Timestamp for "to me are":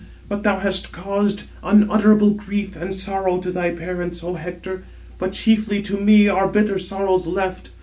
5.83-6.47